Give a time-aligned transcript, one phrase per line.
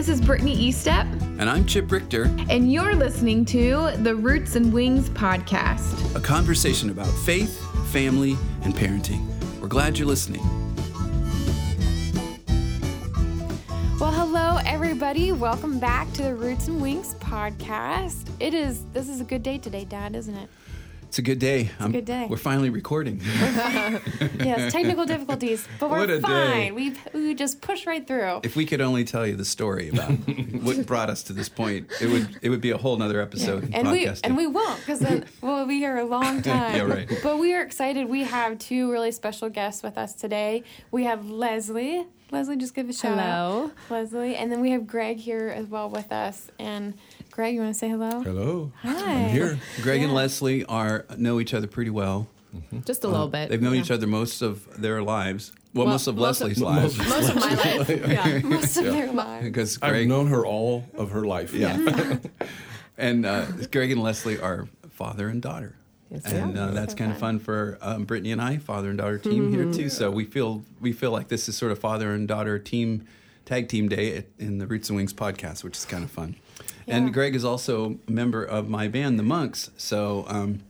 [0.00, 1.04] this is Brittany Eastep,
[1.38, 6.16] And I'm Chip Richter, and you're listening to the Roots and Wings podcast.
[6.16, 7.60] a conversation about faith,
[7.92, 9.22] family, and parenting.
[9.60, 10.40] We're glad you're listening.
[14.00, 15.32] Well, hello, everybody.
[15.32, 18.26] Welcome back to the Roots and Wings podcast.
[18.40, 20.48] It is, this is a good day today, Dad, isn't it?
[21.10, 21.62] It's a good day.
[21.62, 22.28] It's a good day.
[22.30, 23.20] We're finally recording.
[24.38, 26.74] Yes, technical difficulties, but we're What a fine.
[26.74, 28.40] We we just push right through.
[28.44, 30.10] if we could only tell you the story about
[30.62, 33.64] what brought us to this point, it would it would be a whole nother episode.
[33.64, 36.76] of and we and we won't because then we'll be here a long time.
[36.76, 37.08] Yeah, right.
[37.24, 38.08] But we are excited.
[38.08, 40.62] We have two really special guests with us today.
[40.92, 42.06] We have Leslie.
[42.30, 43.64] Leslie, just give a shout Hello.
[43.64, 43.72] out.
[43.90, 46.52] Leslie, and then we have Greg here as well with us.
[46.60, 46.94] And
[47.30, 48.20] Greg, you want to say hello?
[48.22, 48.72] Hello.
[48.82, 49.12] Hi.
[49.12, 49.58] I'm here.
[49.82, 52.26] Greg and Leslie are know each other pretty well.
[52.84, 53.48] Just a little bit.
[53.48, 53.80] They've known yeah.
[53.82, 55.52] each other most of their lives.
[55.72, 56.98] Well, Well, most of most of- Leslie's lives.
[56.98, 57.88] Most of my life.
[57.88, 58.38] Yeah.
[58.42, 59.44] Most of their lives.
[59.44, 61.54] Because I've known her all of her life.
[61.54, 61.78] Yeah.
[62.98, 65.76] and uh, Greg and Leslie are father and daughter.
[66.10, 67.38] Yes, and uh, that's So kind of fun.
[67.38, 69.88] fun for um, Brittany and I, father and daughter team here too.
[69.88, 73.06] So we feel we feel like this is sort of father and daughter team
[73.44, 76.36] tag team day in the Roots and Wings podcast, which is kind of fun.
[76.86, 76.96] Yeah.
[76.96, 79.70] And Greg is also a member of my band, the Monks.
[79.76, 80.60] So um,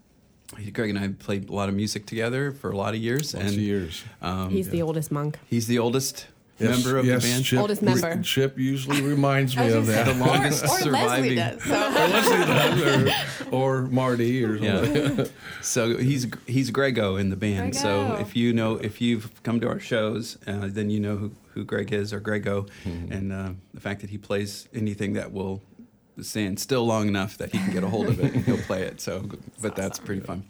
[0.73, 3.47] Greg and I played a lot of music together for a lot of years, Lots
[3.47, 4.05] and of years.
[4.21, 5.39] Um, He's the oldest monk.
[5.49, 6.27] he's the oldest
[6.59, 7.45] Yes, member of yes, the band.
[7.47, 8.23] Chip, Oldest member.
[8.23, 10.05] Chip usually reminds me of that.
[10.05, 11.37] The longest or Leslie surviving.
[11.37, 11.63] does.
[11.65, 11.75] So.
[11.87, 15.19] or Leslie does, or, or Marty, or something.
[15.21, 15.25] Yeah.
[15.63, 17.77] so he's he's Grego in the band.
[17.77, 21.33] So if you know if you've come to our shows, uh, then you know who,
[21.61, 25.63] who Greg is or Grego, and uh, the fact that he plays anything that will
[26.23, 28.83] stand still long enough that he can get a hold of it and he'll play
[28.83, 29.01] it.
[29.01, 29.29] So,
[29.63, 30.45] but that's pretty fun.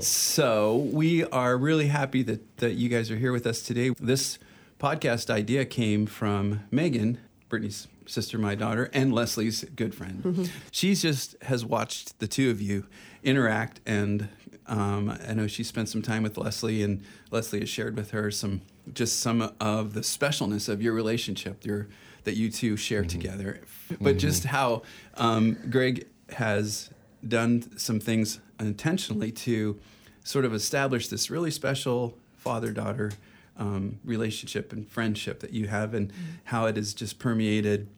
[0.00, 3.90] So we are really happy that that you guys are here with us today.
[3.98, 4.38] This
[4.78, 10.50] podcast idea came from Megan, Brittany's sister, my daughter, and Leslie's good friend.
[10.70, 12.86] She's just has watched the two of you
[13.22, 14.28] interact, and
[14.66, 18.30] um, I know she spent some time with Leslie, and Leslie has shared with her
[18.30, 18.62] some
[18.92, 21.88] just some of the specialness of your relationship, your
[22.24, 23.60] that you two share together,
[24.00, 24.82] but just how
[25.14, 26.90] um, Greg has
[27.26, 29.78] done some things intentionally to
[30.24, 33.12] sort of establish this really special father daughter
[33.56, 36.12] um, relationship and friendship that you have, and
[36.44, 37.88] how it has just permeated,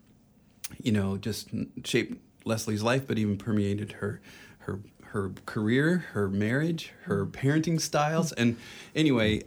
[0.82, 1.48] you know, just
[1.84, 4.20] shaped Leslie's life, but even permeated her
[4.60, 4.80] her
[5.14, 8.56] her career, her marriage, her parenting styles, and
[8.94, 9.42] anyway.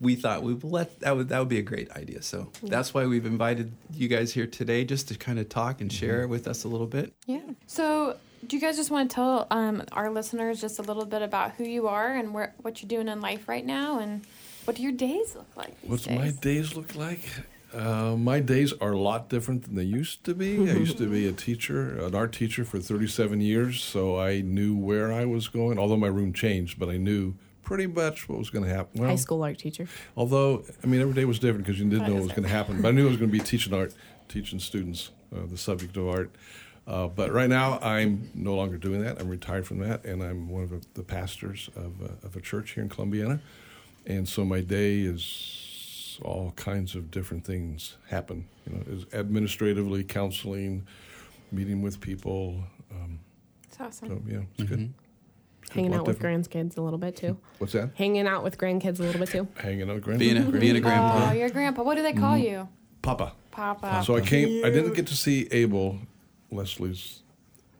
[0.00, 2.22] We thought we would let that would that would be a great idea.
[2.22, 5.92] So that's why we've invited you guys here today, just to kind of talk and
[5.92, 7.12] share with us a little bit.
[7.26, 7.42] Yeah.
[7.68, 8.16] So,
[8.48, 11.52] do you guys just want to tell um, our listeners just a little bit about
[11.52, 14.26] who you are and where, what you're doing in life right now, and
[14.64, 15.80] what do your days look like?
[15.82, 16.18] These What's days?
[16.18, 17.22] my days look like?
[17.72, 20.58] Uh, my days are a lot different than they used to be.
[20.68, 24.76] I used to be a teacher, an art teacher for 37 years, so I knew
[24.76, 25.78] where I was going.
[25.78, 29.00] Although my room changed, but I knew pretty much what was going to happen.
[29.00, 29.86] Well, High school art teacher.
[30.16, 32.48] Although, I mean, every day was different because you didn't know what was going to
[32.48, 32.82] happen.
[32.82, 33.94] But I knew I was going to be teaching art,
[34.28, 36.30] teaching students uh, the subject of art.
[36.86, 39.20] Uh, but right now, I'm no longer doing that.
[39.20, 42.40] I'm retired from that, and I'm one of the, the pastors of, uh, of a
[42.40, 43.38] church here in Columbiana.
[44.06, 45.59] And so my day is
[46.22, 48.46] all kinds of different things happen.
[48.66, 50.86] You know, is administratively, counseling,
[51.52, 52.62] meeting with people.
[52.90, 53.20] Um,
[53.64, 54.08] It's awesome.
[54.08, 54.92] so yeah, it's good.
[55.62, 56.48] It's Hanging a lot out with different.
[56.50, 57.36] grandkids a little bit too.
[57.58, 57.90] What's that?
[57.94, 59.46] Hanging out with grandkids a little bit too.
[59.56, 61.30] Hanging out with Being a being a grandpa.
[61.30, 61.82] Oh, your grandpa.
[61.82, 62.44] What do they call Mm-hmm.
[62.52, 62.68] you?
[63.02, 63.32] Papa.
[63.50, 64.02] Papa.
[64.04, 64.64] So I came.
[64.64, 65.98] I didn't get to see Abel,
[66.50, 67.22] Leslie's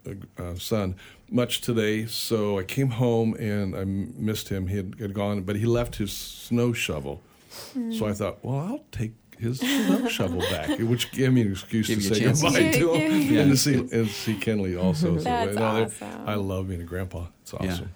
[0.06, 0.12] uh,
[0.42, 0.94] uh, son,
[1.30, 2.06] much today.
[2.06, 4.66] So I came home and I missed him.
[4.68, 7.20] He had, had gone, but he left his snow shovel.
[7.50, 8.12] So I hmm.
[8.12, 12.14] thought, well, I'll take his snow shovel back, which gave me an excuse Give to
[12.14, 12.42] say chance.
[12.42, 15.16] goodbye Yeah, to him yeah, and to see and see Kenley also.
[15.18, 16.28] So, That's you know, they're- awesome.
[16.28, 17.26] I love being a grandpa.
[17.42, 17.72] It's Yeah.
[17.72, 17.90] awesome.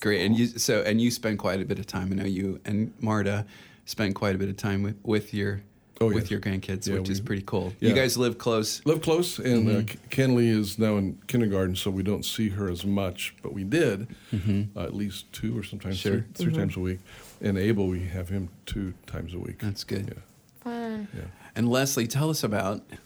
[0.00, 2.12] Great, and you so and you spend quite a bit of time.
[2.12, 3.44] I know you and Marta
[3.84, 5.62] spend quite a bit of time with, with your
[6.02, 6.30] Oh, with yes.
[6.30, 7.74] your grandkids, Yeah, which we- is pretty cool.
[7.78, 7.90] yeah.
[7.90, 8.80] You guys live close.
[8.86, 12.70] Live close, and uh, K- Kenley is now in kindergarten, so we don't see her
[12.70, 16.24] as much, but we did uh, at least two or sometimes Sure.
[16.32, 17.00] three, 3 times a week.
[17.42, 19.58] And Abel, we have him two times a week.
[19.58, 20.06] That's good.
[20.08, 20.22] Yeah,
[20.64, 21.08] Fun.
[21.14, 21.20] yeah.
[21.54, 22.96] And Leslie, tell us about you,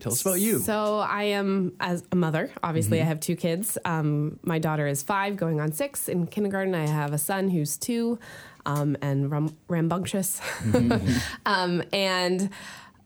[0.00, 0.58] tell us about you.
[0.58, 2.50] So I am as a mother.
[2.62, 3.06] Obviously, Mm-hmm.
[3.06, 3.78] I have two kids.
[3.84, 6.74] Um, my daughter is five, going on six in kindergarten.
[6.74, 8.18] I have a son who's two,
[8.66, 10.40] um, and ram- rambunctious.
[10.62, 11.16] Mm-hmm.
[11.46, 12.50] um, and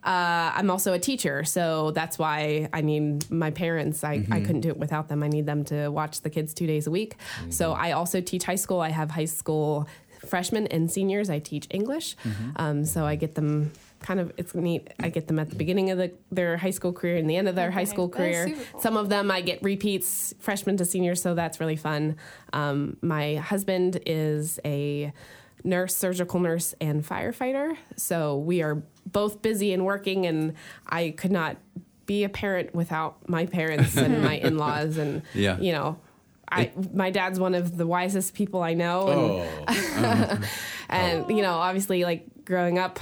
[0.05, 4.05] uh, I'm also a teacher, so that's why I need my parents.
[4.05, 4.33] I, Mm-hmm.
[4.33, 5.23] I couldn't do it without them.
[5.23, 7.17] I need them to watch the kids two days a week.
[7.51, 7.83] So Mm-hmm.
[7.83, 8.81] I also teach high school.
[8.81, 9.89] I have high school
[10.27, 11.31] freshmen and seniors.
[11.31, 12.51] I teach English, Mm-hmm.
[12.57, 14.89] um, so I get them kind of it's neat.
[15.01, 17.49] I get them at the beginning of the, their high school career and the end
[17.49, 18.55] of their high school career.
[18.73, 18.81] cool.
[18.81, 22.17] Some of them I get repeats, freshman to senior, so that's really fun.
[22.53, 25.13] Um, my husband is a
[25.65, 30.55] nurse, surgical nurse, and firefighter, so we are both busy and working, and
[30.89, 31.57] I could not
[32.07, 35.59] be a parent without my parents and my in-laws, and Yeah.
[35.59, 35.99] you know.
[36.51, 39.09] I, my dad's one of the wisest people I know,
[39.67, 40.49] and Oh,
[40.89, 42.99] and you know obviously like growing up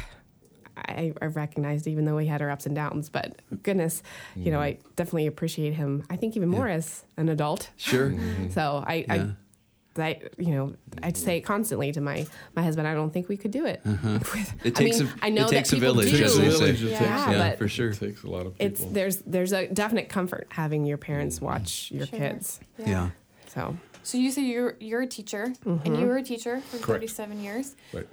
[0.76, 4.02] I, I recognized even though we had our ups and downs but goodness
[4.34, 4.78] you know mm-hmm.
[4.84, 8.14] i definitely appreciate him i think even more as an adult Sure.
[8.50, 9.14] so i Yeah.
[9.14, 9.30] i
[9.98, 12.86] I, you know, I'd say it constantly to my, my husband.
[12.86, 13.80] I don't think we could do it.
[13.84, 14.18] Uh-huh.
[14.64, 16.24] It I takes mean, a- I know it that takes a people village, do.
[16.24, 16.58] as they say.
[16.58, 17.88] Village, it Yeah, takes- Yeah, but for sure.
[17.90, 18.66] it takes a lot of people.
[18.66, 21.46] it's there's there's a definite comfort having your parents mm-hmm.
[21.46, 22.18] watch your Sure.
[22.18, 22.60] kids.
[22.78, 23.10] Yeah.
[23.46, 25.56] So So you say you're you're a teacher, and
[25.86, 26.06] you mm-hmm.
[26.06, 27.00] were a teacher for Correct.
[27.00, 27.74] 37 years.
[27.92, 28.06] Right.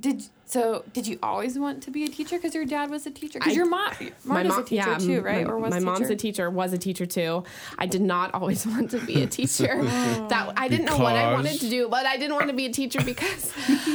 [0.00, 0.84] Did so?
[0.92, 3.38] Did you always want to be a teacher because your dad was a teacher?
[3.40, 3.92] I- Because your mom,
[4.24, 5.46] Marta's a teacher yeah, too, right?
[5.46, 7.44] My, or was my a mom's a teacher, was a teacher too.
[7.78, 9.82] I did not always want to be a teacher.
[10.18, 10.26] Oh.
[10.28, 12.66] that I didn't know what I wanted to do, but I didn't want to be
[12.66, 13.52] a teacher because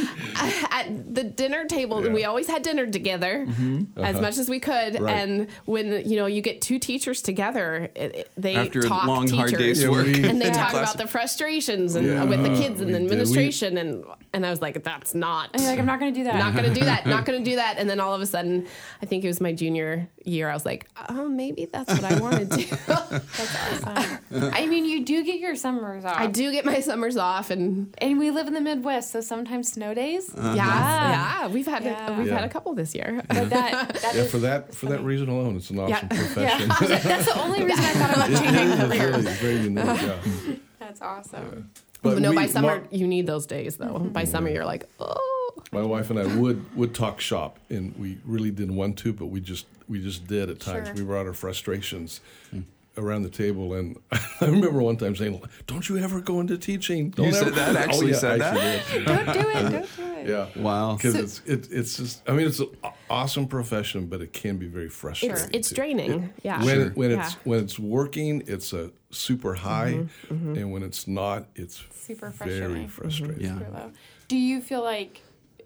[0.71, 2.13] at the dinner table Yeah.
[2.13, 3.83] we always had dinner together mm-hmm.
[3.99, 4.07] uh-huh.
[4.07, 4.99] as much as we could.
[4.99, 5.13] Right.
[5.15, 9.05] And when you know you get two teachers together, it, it- they After a talk
[9.05, 9.79] long, hard teachers.
[9.79, 10.07] day's work.
[10.07, 10.53] and they Yeah.
[10.53, 12.99] talk about the frustrations and Yeah, with the kids and we the did.
[12.99, 14.03] We- administration and
[14.33, 16.35] and I was like, that's not And you're like, I'm not going to do that.
[16.43, 18.65] Not gonna do that not gonna do that and then all of a sudden
[19.01, 22.19] i think it was my junior year i was like oh maybe that's what i
[22.19, 24.51] want to do That's awesome.
[24.53, 26.17] I mean, you do get your summers off.
[26.17, 29.71] i do get my summers off and And we live in the Midwest, so sometimes
[29.71, 30.33] snow days.
[30.33, 30.53] Uh-huh.
[30.55, 32.17] yeah yeah we've had Yeah.
[32.17, 32.35] we've Yeah.
[32.35, 35.55] had a couple this year But that, that yeah, for that for that reason alone,
[35.57, 36.17] it's an awesome Yeah.
[36.19, 36.69] profession.
[36.89, 39.15] yeah, that's the only reason I thought about It changing careers.
[39.15, 39.85] really very unique.
[39.85, 40.55] Yeah.
[40.79, 41.69] That's awesome.
[42.01, 44.31] But no we- by summer Mar- you need those days though by mm-hmm.
[44.31, 45.40] summer you're like oh
[45.71, 49.27] my wife and I would would talk shop, and we really didn't want to, but
[49.27, 50.87] we just we just did at times.
[50.87, 50.95] Sure.
[50.95, 52.61] We brought our frustrations hmm.
[52.97, 57.09] around the table, and I remember one time saying, "Don't you ever go into teaching?"
[57.11, 57.75] Don't You said oh, that?
[57.75, 58.85] Actually oh, yeah, said I that?
[58.91, 59.05] did.
[59.05, 59.53] Don't do it.
[59.53, 60.27] Don't do it.
[60.27, 60.47] Yeah.
[60.55, 60.95] Wow.
[60.95, 62.69] Because So- it's it, it's just I mean it's an
[63.09, 65.35] awesome profession, but it can be very frustrating.
[65.37, 66.89] it's it's draining yeah when Sure.
[66.91, 67.25] when Yeah.
[67.25, 70.55] it's when it's working, it's a super mm-hmm, high, mm-hmm.
[70.55, 72.77] and when it's not, it's Super very frustrating.
[72.77, 72.87] Mm-hmm.
[72.87, 73.41] frustrating.
[73.41, 73.57] Yeah.
[73.59, 73.91] Super low.
[74.27, 75.21] Do you feel like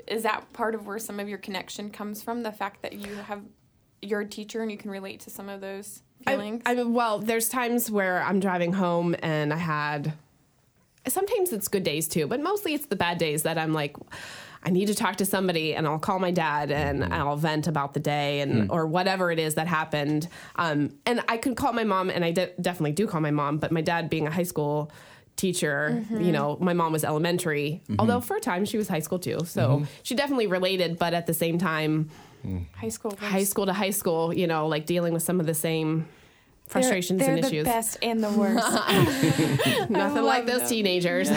[0.07, 2.43] is that part of where some of your connection comes from?
[2.43, 3.41] The fact that you have
[4.01, 6.61] you're a teacher and you can relate to some of those feelings.
[6.65, 10.13] I, I mean, well, there's times where I'm driving home and I had.
[11.07, 13.95] Sometimes it's good days too, but mostly it's the bad days that I'm like,
[14.63, 17.93] I need to talk to somebody, and I'll call my dad and I'll vent about
[17.93, 20.27] the day and or whatever it is that happened.
[20.55, 23.59] Um, and I could call my mom, and I de- definitely do call my mom.
[23.59, 24.91] But my dad, being a high school
[25.35, 29.19] teacher, you know, my mom was elementary, although for a time she was high school
[29.19, 30.97] too, so she definitely related.
[30.97, 32.09] But at the same time,
[32.75, 33.11] high school.
[33.11, 35.99] was- high school to high school, you know, like dealing with some of the same
[35.99, 36.07] they're-
[36.67, 37.63] frustrations they're and the issues.
[37.65, 38.65] best and the worst.
[39.89, 40.69] Nothing like those them.
[40.75, 41.29] teenagers,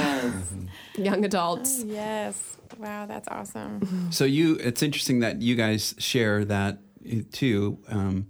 [0.97, 1.83] young adults.
[1.85, 2.57] yes.
[2.79, 4.13] Wow, that's awesome.
[4.13, 6.79] So you, it's interesting that you guys share that
[7.11, 7.79] uh, too.
[7.89, 8.29] Um,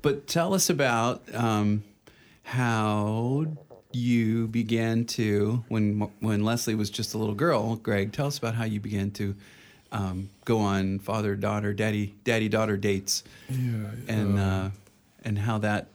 [0.00, 1.82] but tell us about um,
[2.44, 3.46] how
[3.94, 7.76] you began to when when Leslie was just a little girl.
[7.76, 9.34] Greg, tell us about how you began to
[9.92, 14.70] um, go on father daughter, daddy daddy daughter dates, Yeah, and uh,
[15.24, 15.88] and how that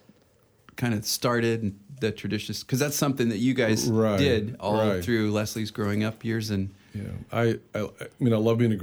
[0.75, 5.03] kind of started the tradition because that's something that you guys Right, did all right.
[5.03, 7.01] through Leslie's growing up years and Yeah,
[7.31, 8.77] I, I, I mean, I love being a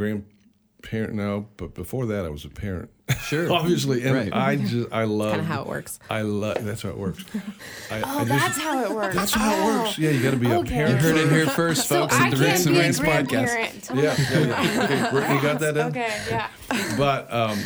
[0.82, 2.90] grandparent now, but before that, I was a parent.
[3.22, 3.52] Sure.
[3.52, 4.32] obviously, and Right.
[4.32, 5.98] I just, I love Kind of how it works.
[6.10, 6.64] I love.
[6.64, 7.24] That's how it works.
[7.90, 9.14] I, Oh, I just- that's how it works.
[9.14, 9.98] that's how it works.
[9.98, 10.90] Yeah, you got to be a parent.
[11.02, 13.94] you heard it here first, folks, I at the can't Ricks and be podcast.
[13.94, 14.84] Yeah, yeah, yeah.
[14.84, 15.86] Okay, Brittany, you got that in?
[15.86, 16.48] Okay, yeah.
[16.96, 17.58] But um,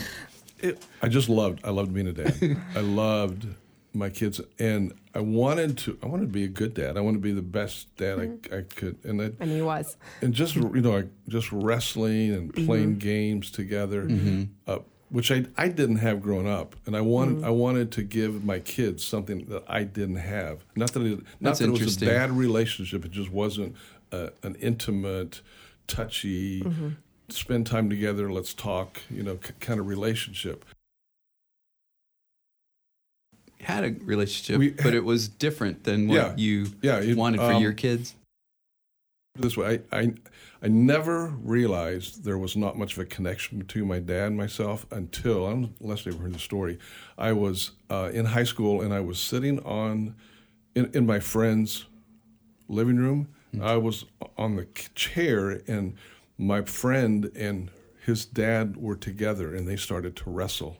[0.59, 1.61] it, I just loved.
[1.64, 2.57] I loved being a dad.
[2.75, 3.47] I loved
[3.92, 5.99] my kids, and I wanted to.
[6.02, 6.97] I wanted to be a good dad.
[6.97, 8.54] I wanted to be the best dad I, mm-hmm.
[8.54, 9.97] I could, and I, And he was.
[10.20, 10.76] and just mm-hmm.
[10.76, 12.66] you know, like just wrestling and mm-hmm.
[12.66, 14.09] playing games together,
[14.66, 14.78] uh,
[15.09, 18.61] which I I didn't have growing up, and I wanted I wanted to give my
[18.61, 20.64] kids something that I didn't have.
[20.76, 23.04] Not that it, not That's that it was a bad relationship.
[23.04, 23.76] It just wasn't
[24.12, 25.40] uh, an intimate,
[25.87, 26.62] touchy,
[27.32, 30.64] spend time together, let's talk, you know, k- kind of relationship.
[33.62, 36.35] Had a relationship, We- but it was different than what Yeah.
[36.37, 38.14] you Yeah, it- wanted for um, your kids.
[39.37, 39.81] this way.
[39.93, 40.12] I, I
[40.62, 44.85] I never realized there was not much of a connection between my dad and myself
[44.90, 46.79] until unless ever heard the story.
[47.17, 50.14] I was uh, in high school and I was sitting on
[50.75, 51.87] in, in my friend's
[52.69, 53.29] living room.
[53.61, 54.05] I was
[54.37, 55.95] on the chair and
[56.37, 57.71] my friend and
[58.05, 60.76] his dad were together and they started to wrestle.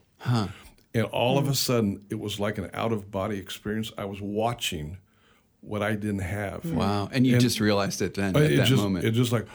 [0.93, 1.53] And all of a hmm.
[1.53, 3.91] sudden, it was like an out of body experience.
[3.97, 4.97] I was watching
[5.61, 6.63] what I didn't have.
[6.63, 6.75] Hmm.
[6.75, 7.09] Wow.
[7.11, 9.05] And you And- just realized it then Uh, at it that just, moment.
[9.05, 9.47] It just like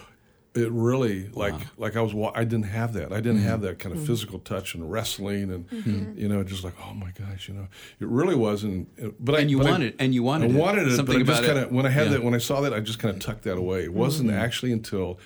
[0.55, 3.13] it really like like I was I didn't have that.
[3.13, 3.67] I didn't have hmm.
[3.67, 6.19] that kind of physical touch and wrestling and mm-hmm.
[6.19, 7.69] you know just like oh my gosh you know
[8.01, 8.89] it really wasn't.
[9.23, 10.59] But I And you but I- wanted- and you wanted I it.
[10.59, 10.97] wanted it.
[10.97, 11.55] Something but I just about it.
[11.55, 12.13] kind of when I had Yeah.
[12.13, 13.85] that when I saw that I just kind of tucked that away.
[13.85, 15.19] It wasn't actually until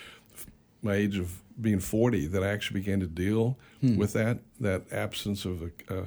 [0.82, 3.96] my age of being 40 that I actually began to deal Hmm.
[3.96, 6.06] with that that absence of a, uh,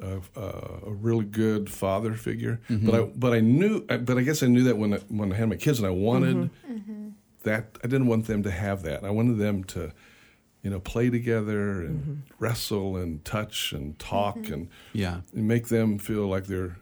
[0.00, 2.60] of uh, a really good father figure.
[2.68, 2.86] Mm-hmm.
[2.86, 5.36] But I but I knew but I guess I knew that when I, when I
[5.36, 6.50] had my kids and I wanted
[7.44, 9.04] that I didn't want them to have that.
[9.04, 9.92] I wanted them to
[10.62, 15.20] you know play together and wrestle and touch and talk and yeah.
[15.34, 16.76] and make them feel like they're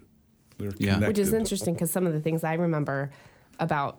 [0.59, 0.95] they're Yeah.
[0.95, 1.09] connected.
[1.09, 3.11] Which is interesting because some of the things I remember
[3.59, 3.99] about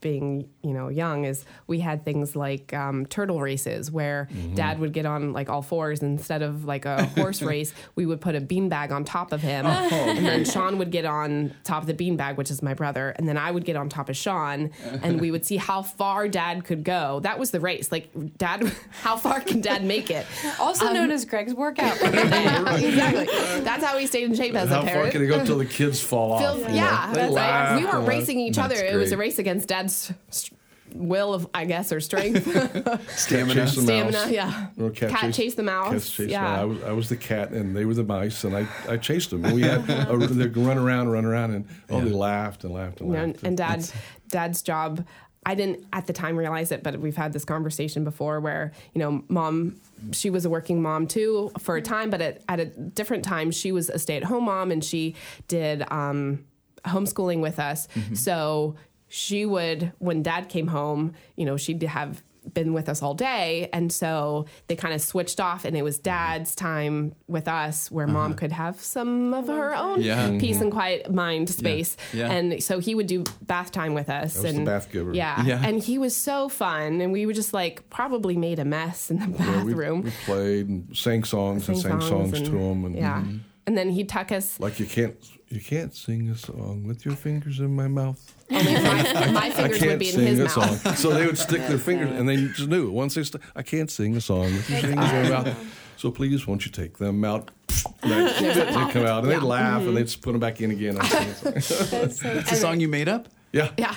[0.00, 4.54] being, you know, young is we had things like um, turtle races where Mm-hmm.
[4.54, 8.20] dad would get on like all fours instead of like a horse race, we would
[8.20, 9.66] put a beanbag on top of him.
[9.66, 13.10] Oh, and then Sean would get on top of the beanbag, which is my brother.
[13.16, 14.70] And then I would get on top of Sean
[15.02, 17.20] and we would see how far dad could go.
[17.20, 17.90] That was the race.
[17.90, 18.70] Like, dad,
[19.02, 20.26] how far can dad make it?
[20.58, 22.86] Also known as Greg's workout for the day.
[22.88, 23.60] exactly.
[23.62, 25.12] That's how we stayed in shape as How a far parent.
[25.12, 26.40] can it go until the kids fall off?
[26.42, 26.74] Phil, you know?
[26.74, 27.76] yeah, They that's right.
[27.78, 28.74] We weren't racing each other.
[28.76, 30.58] That's It was a race against Dad's st-
[30.94, 32.44] will of, I guess, or strength,
[33.16, 33.66] Stamina.
[33.68, 34.26] Stamina.
[34.28, 35.92] Yeah, Or cat, chase, the mouse.
[35.92, 36.58] Cats chase the yeah, mouse.
[36.58, 39.30] I was, I was the cat, and they were the mice, and I, I chased
[39.30, 39.44] them.
[39.44, 43.00] And we had a, they'd run around, run around, and oh, they laughed and laughed
[43.00, 43.24] and laughed.
[43.24, 43.90] and, and Dad,
[44.28, 45.06] Dad's job.
[45.46, 48.98] I didn't at the time realize it, but we've had this conversation before where, you
[48.98, 49.80] know, mom,
[50.12, 53.50] she was a working mom too for a time, but at, at a different time,
[53.50, 55.14] she was a stay at home mom and she
[55.48, 56.44] did um,
[56.84, 57.88] homeschooling with us.
[58.12, 58.76] So
[59.10, 62.22] she would, when dad came home, you know, she'd have
[62.54, 63.68] been with us all day.
[63.72, 68.06] And so they kind of switched off and it was dad's time with us where
[68.06, 68.38] mom uh-huh.
[68.38, 70.38] could have some of her own Yeah.
[70.38, 70.78] peace and mm-hmm.
[70.78, 71.96] quiet mind space.
[72.12, 72.30] Yeah.
[72.30, 74.34] And so he would do bath time with us.
[74.34, 75.12] was the and bath giver.
[75.12, 75.44] Yeah.
[75.44, 75.60] Yeah.
[75.62, 77.00] And he was so fun.
[77.00, 80.02] And we were just like probably made a mess in the Yeah, we, bathroom.
[80.02, 82.84] we played and sang songs and sang songs, to him.
[82.84, 83.20] and yeah.
[83.20, 83.36] Mm-hmm.
[83.70, 84.58] And then he'd tuck us.
[84.58, 85.14] like you can't
[85.48, 88.34] you can't sing a song with your fingers in my mouth.
[88.50, 90.82] Only my, my I fingers would can't be in sing his a mouth.
[90.82, 90.94] song.
[90.96, 93.88] So they would stick their fingers, and they just knew once they st- I can't
[93.88, 95.56] sing a song with your fingers in my mouth.
[95.98, 97.52] So please, won't you take them out?
[98.02, 99.94] They'd, they'd come out, and they'd laugh, and mm-hmm.
[99.94, 100.96] they'd just put them back in again.
[100.96, 102.00] and sing a song.
[102.00, 103.28] That's so It's a song you made up?
[103.52, 103.70] Yeah.
[103.78, 103.94] Yeah.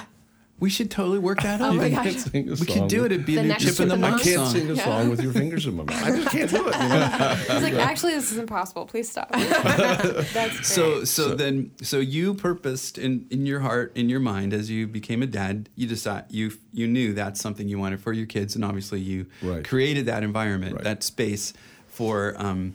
[0.63, 1.75] We should totally work that Oh out.
[1.75, 2.15] my I gosh.
[2.15, 3.12] sing a we song could do it.
[3.12, 4.50] It'd be The a new next chip in the Chip in I can't song.
[4.53, 6.03] sing a song with your fingers in my mouth.
[6.05, 6.74] I just can't do it.
[6.74, 7.36] You know?
[7.50, 8.86] He's like, actually, this is impossible.
[8.86, 9.29] Please stop.
[9.34, 10.51] That's great.
[10.65, 14.88] So, so then, so you purposed in, in your heart, in your mind, as you
[14.88, 18.55] became a dad, you decide you you knew that's something you wanted for your kids,
[18.55, 19.67] and obviously you Right.
[19.67, 20.84] created that environment, Right.
[20.86, 21.51] that space
[21.89, 22.74] for, um,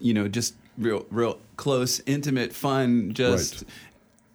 [0.00, 3.54] you know, just real, real close, intimate, fun, just.
[3.56, 3.64] Right.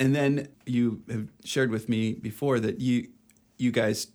[0.02, 3.10] And then you have shared with me before that you
[3.60, 4.08] you guys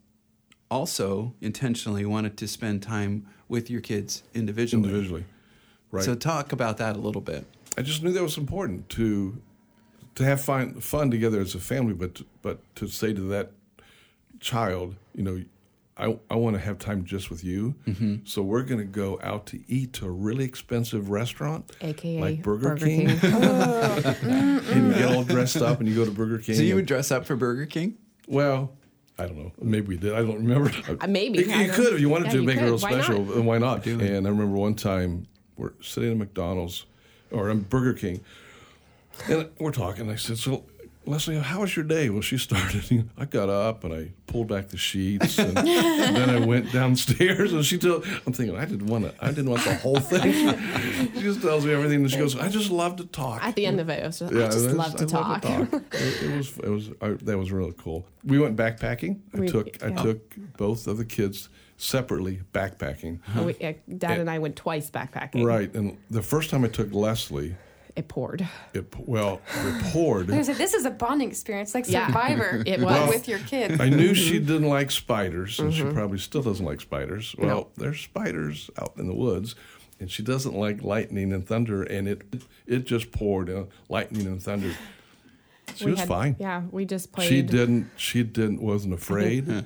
[0.68, 4.88] also intentionally wanted to spend time with your kids individually.
[4.88, 5.24] Individually.
[5.92, 6.04] Right.
[6.04, 7.46] So talk about that a little bit.
[7.78, 9.40] I just knew that was important to
[10.16, 13.52] to have fun fun together as a family, but but to say to that
[14.40, 15.44] child, you know,
[15.98, 17.74] I I want to have time just with you.
[17.86, 18.16] Mm-hmm.
[18.24, 22.42] So we're going to go out to eat to a really expensive restaurant, AKA like
[22.42, 23.32] Burger, Burger King, King.
[23.32, 26.54] and you get all dressed up and you go to Burger King.
[26.56, 27.96] So you and- would dress up for Burger King?
[28.28, 28.72] well.
[29.18, 29.50] I don't know.
[29.62, 30.12] Maybe we did.
[30.12, 30.70] I don't remember.
[31.00, 31.38] Uh, maybe.
[31.42, 32.64] You, you could if you wanted Yeah, to you make it could.
[32.66, 33.04] real Why not?
[33.04, 33.24] special.
[33.24, 33.82] Then why not?
[33.82, 33.98] Do.
[33.98, 35.26] And I remember one time
[35.56, 36.84] we're sitting at McDonald's
[37.30, 38.20] or in Burger King,
[39.30, 40.10] and we're talking.
[40.10, 40.66] I said, "So,
[41.06, 43.08] Leslie, how was your day?" Well, she started.
[43.18, 47.52] I got up and I pulled back the sheets, and, then I went downstairs.
[47.52, 49.14] And she told, "I'm thinking I didn't want to.
[49.24, 50.32] I didn't want the whole thing."
[51.14, 53.66] she just tells me everything, and she goes, "I just love to talk." At the
[53.66, 55.72] end of it, was just, I Yeah, just that's- love to I talk.
[55.92, 58.06] it, it was it was I, that was really cool.
[58.24, 59.20] We went backpacking.
[59.34, 61.48] I We- took I took both of the kids
[61.78, 63.18] separately backpacking.
[63.44, 65.44] We, uh, Dad and I went twice backpacking.
[65.44, 67.54] Right, and the first time I took Leslie,
[68.02, 68.46] poured.
[68.74, 70.28] it well it poured.
[70.36, 72.06] Like, this is a bonding experience, like Yeah.
[72.06, 73.08] Survivor, It but was.
[73.14, 73.80] with your kids.
[73.80, 75.88] I knew she didn't like spiders, and Mm-hmm.
[75.88, 77.34] she probably still doesn't like spiders.
[77.38, 79.54] Well, there's spiders out in the woods,
[80.00, 82.22] and she doesn't like lightning and thunder, and it
[82.66, 84.72] it just poured uh, lightning and thunder.
[85.74, 86.36] She We was had- fine.
[86.38, 87.90] Yeah, we just played She didn't.
[87.96, 88.60] She didn't.
[88.62, 89.64] Wasn't afraid.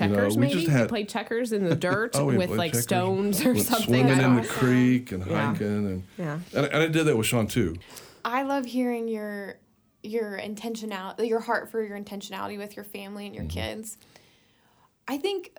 [0.00, 0.36] You know, checkers.
[0.36, 2.82] we maybe just we had- played checkers in the dirt Oh, with like checkers.
[2.84, 3.86] stones or Went something.
[3.86, 5.46] Swimming in don't- the creek and Yeah.
[5.52, 6.38] hiking, and Yeah.
[6.54, 7.76] and, and I did that with Sean too.
[8.24, 9.56] I love hearing your
[10.02, 13.96] your intentionality, your heart for your intentionality with your family and your kids.
[15.08, 15.50] I think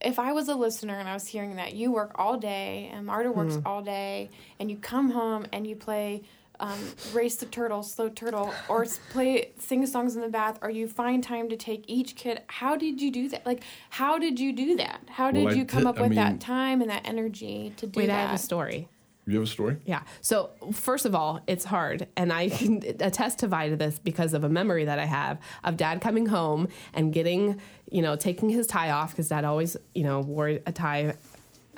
[0.00, 3.04] if I was a listener and I was hearing that you work all day and
[3.04, 3.66] Marta works Mm-hmm.
[3.66, 6.22] all day and you come home and you play
[6.60, 6.78] um,
[7.12, 11.24] race the turtle, slow turtle, or play sing songs in the bath, or you find
[11.24, 12.42] time to take each kid.
[12.46, 13.44] How did you do that?
[13.44, 15.00] Like, how did you do that?
[15.08, 17.72] How did Well, you come did- up I with mean- that time and that energy
[17.78, 18.18] to do Wait, that?
[18.18, 18.88] I have a story.
[19.26, 19.76] You have a story?
[19.84, 20.02] Yeah.
[20.22, 24.48] So first of all, it's hard, and I can testify to this because of a
[24.48, 28.90] memory that I have of Dad coming home and getting, you know, taking his tie
[28.90, 31.14] off because Dad always, you know, wore a tie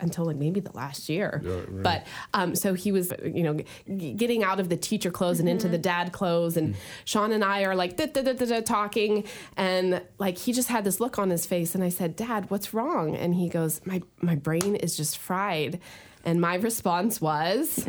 [0.02, 1.40] until like maybe the last year.
[1.44, 1.82] Yeah, right.
[1.82, 3.54] But um, so he was, you know,
[3.96, 7.42] g- getting out of the teacher clothes and into the dad clothes, and Sean and
[7.44, 9.24] I are like da, da, da, da, da, talking,
[9.56, 12.74] and like he just had this look on his face, and I said, Dad, what's
[12.74, 13.16] wrong?
[13.16, 15.80] And he goes, My my brain is just fried.
[16.24, 17.84] And my response was,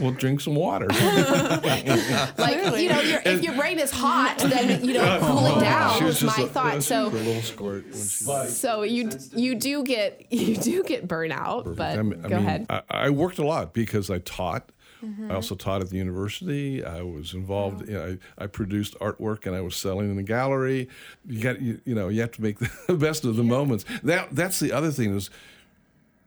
[0.00, 0.86] Well, drink some water.
[0.88, 5.98] like you know, your, if your brain is hot, then you know, cool it down.
[5.98, 6.82] She Was my a, thought.
[6.82, 7.84] so, a little squirt.
[7.84, 12.28] When she, so you you do get you do get burnout, but I mean- I
[12.28, 12.66] go mean, ahead.
[12.70, 14.70] I, I worked a lot because I taught.
[15.04, 15.30] Mm-hmm.
[15.30, 16.82] I also taught at the university.
[16.82, 17.86] I was involved.
[17.86, 20.88] You know, I, I produced artwork and I was selling in the gallery.
[21.26, 23.84] You got you, you know you have to make the best of the moments.
[24.02, 25.28] That that's the other thing is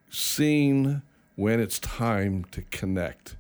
[0.10, 1.02] seeing
[1.36, 3.36] when it's time to connect.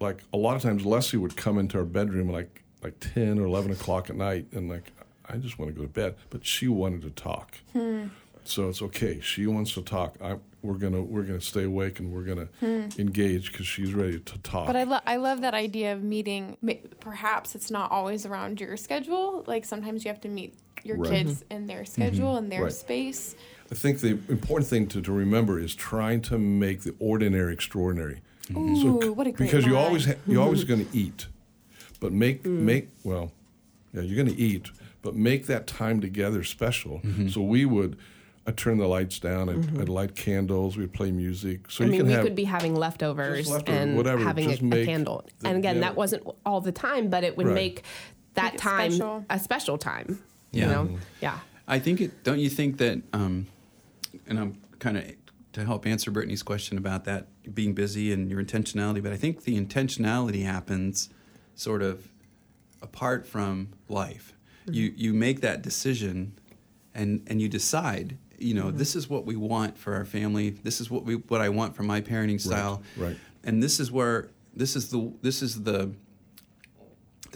[0.00, 3.46] Like a lot of times, Leslie would come into our bedroom like like ten or
[3.46, 4.92] eleven o'clock at night, and like
[5.28, 7.58] I just want to go to bed, but she wanted to talk.
[7.72, 8.08] Hmm.
[8.44, 9.20] So it's okay.
[9.20, 10.16] She wants to talk.
[10.22, 12.88] I, we're gonna we're gonna stay awake and we're gonna hmm.
[12.98, 14.66] engage because she's ready to talk.
[14.66, 16.56] But I, lo- I love that idea of meeting.
[17.00, 19.44] Perhaps it's not always around your schedule.
[19.46, 21.10] Like sometimes you have to meet your Right.
[21.10, 21.92] kids in their mm-hmm.
[21.92, 22.44] schedule mm-hmm.
[22.44, 22.72] and their Right.
[22.72, 23.34] space.
[23.70, 28.20] I think the important thing to, to remember is trying to make the ordinary extraordinary.
[28.54, 31.26] Ooh, what a great because you always ha- you're always going to eat,
[32.00, 33.32] but make make well,
[33.92, 34.70] yeah, you're going to eat,
[35.02, 37.00] but make that time together special.
[37.30, 37.96] So we would.
[38.48, 39.48] I'd turn the lights down.
[39.48, 40.76] I'd, I'd light candles.
[40.76, 41.68] We'd play music.
[41.68, 44.22] So I you mean, can we have could be having leftovers, Just leftovers, and whatever,
[44.22, 45.24] having just a, a candle.
[45.40, 45.80] the- and again, yeah.
[45.80, 47.54] that wasn't all the time, but it would Right.
[47.56, 47.82] make
[48.34, 49.24] that Make time special.
[49.28, 50.20] a special time.
[50.52, 50.66] Yeah.
[50.68, 50.92] You Mm-hmm.
[50.94, 51.00] know?
[51.20, 51.38] Yeah.
[51.66, 52.22] I think it.
[52.22, 53.02] Don't you think that?
[53.12, 53.48] Um,
[54.28, 55.04] and I'm kind of
[55.56, 59.44] to help answer Brittany's question about that being busy and your intentionality, but I think
[59.44, 61.08] the intentionality happens
[61.54, 62.08] sort of
[62.82, 64.34] apart from life.
[64.70, 65.00] You mm-hmm.
[65.00, 66.38] you make that decision,
[66.94, 68.18] and and you decide.
[68.38, 68.76] You know, mm-hmm.
[68.76, 70.50] this is what we want for our family.
[70.50, 72.82] This is what we what I want for my parenting style.
[72.98, 73.16] right.
[73.42, 75.94] And this is where this is the this is the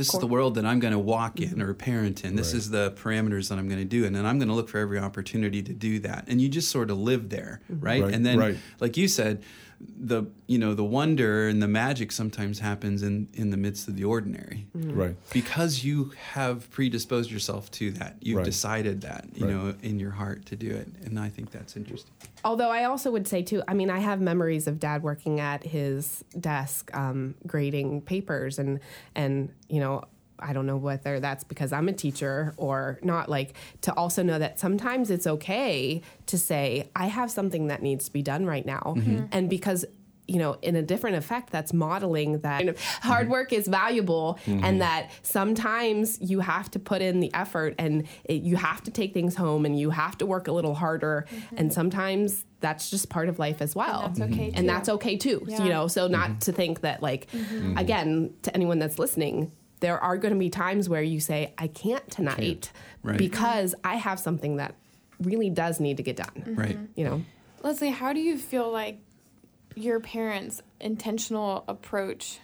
[0.01, 1.63] this is the world that I'm going to walk in mm-hmm.
[1.63, 2.35] or parent in.
[2.35, 2.59] This Right.
[2.59, 4.79] is the parameters that I'm going to do, and then I'm going to look for
[4.79, 6.25] every opportunity to do that.
[6.27, 7.85] And you just sort of live there, mm-hmm.
[7.85, 8.03] right?
[8.03, 8.57] Right, And then, right.
[8.81, 9.43] like you said,
[9.81, 13.97] the you know the wonder and the magic sometimes happens in in the midst of
[13.97, 15.17] the ordinary, right.
[15.33, 18.17] because you have predisposed yourself to that.
[18.21, 18.45] You've Right.
[18.45, 19.55] decided that, you Right.
[19.55, 22.11] know, in your heart to do it, and I think that's interesting.
[22.45, 25.65] Although I also would say too, I mean, I have memories of Dad working at
[25.65, 28.81] his desk, um, grading papers, and
[29.15, 30.05] and you know,
[30.43, 33.29] I don't know whether that's because I'm a teacher or not.
[33.29, 38.07] Like to also know that sometimes it's okay to say I have something that needs
[38.07, 39.11] to be done right now, mm-hmm.
[39.11, 39.27] Mm-hmm.
[39.33, 39.85] and because.
[40.29, 43.33] You know, in a different effect, that's modeling that you know, hard mm-hmm.
[43.33, 48.43] work is valuable, and that sometimes you have to put in the effort, and it,
[48.43, 51.27] you have to take things home, and you have to work a little harder,
[51.57, 54.05] and sometimes that's just part of life as well.
[54.05, 54.67] And that's okay, And too.
[54.67, 55.45] that's okay too.
[55.49, 55.65] Yeah.
[55.65, 57.27] You know, so not to think that like
[57.77, 61.67] again, to anyone that's listening, there are going to be times where you say, I
[61.69, 62.71] can't tonight
[63.03, 63.17] Right.
[63.19, 64.75] because I have something that
[65.21, 66.29] really does need to get done.
[66.37, 66.55] Mm-hmm.
[66.55, 66.79] Right.
[66.95, 67.25] You know?
[67.63, 68.99] Leslie, how do you feel like
[69.75, 72.39] your parents' intentional approach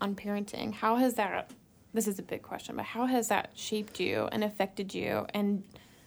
[0.00, 0.74] on parenting?
[0.74, 1.50] How has that?
[1.94, 5.62] This is a big question, but how has that shaped you and affected you, and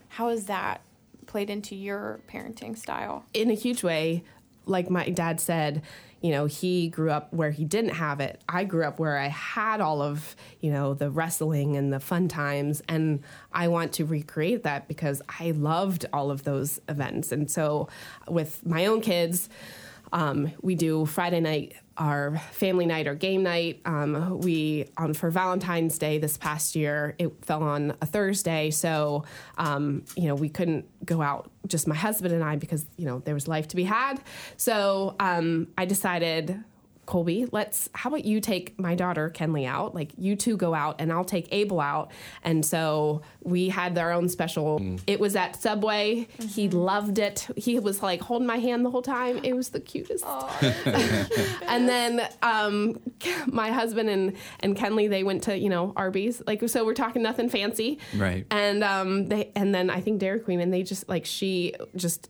[0.10, 0.82] how has that
[1.26, 3.26] played into your parenting style?
[3.34, 4.24] in a huge way,
[4.66, 5.82] like my dad said,
[6.22, 8.42] you know, he grew up where he didn't have it.
[8.50, 12.28] I grew up where I had all of, you know, the wrestling and the fun
[12.28, 12.82] times.
[12.90, 17.32] And I want to recreate that because I loved all of those events.
[17.32, 17.88] And so
[18.28, 19.50] with my own kids,
[20.12, 23.82] um, we do Friday night our family night or game night.
[23.86, 27.16] Um, we on for Valentine's Day this past year.
[27.20, 29.26] It fell on a Thursday, so
[29.58, 33.20] um, you know we couldn't go out just my husband and I because you know
[33.20, 34.22] there was life to be had.
[34.58, 36.64] So um, I decided.
[37.10, 37.90] Colby, let's.
[37.94, 39.96] How about you take my daughter Kenley out?
[39.96, 42.12] Like you two go out, and I'll take Abel out.
[42.44, 44.80] And so we had their own special.
[45.08, 46.28] It was at Subway.
[46.40, 47.48] He loved it.
[47.58, 49.40] He was like holding my hand the whole time.
[49.44, 50.24] It was the cutest.
[51.66, 53.00] and then um,
[53.48, 56.44] my husband and and Kenley they went to you know Arby's.
[56.46, 57.98] Like so, we're talking nothing fancy.
[58.16, 58.46] Right.
[58.52, 62.30] And um, they and then I think Dairy Queen, and they just like she just